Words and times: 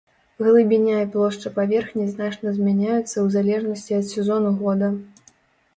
Глыбіня 0.45 0.95
і 1.03 1.09
плошча 1.15 1.51
паверхні 1.57 2.07
значна 2.15 2.55
змяняюцца 2.57 2.97
ў 3.25 3.27
залежнасці 3.37 3.91
ад 4.01 4.05
сезону 4.15 4.49
года. 4.65 4.93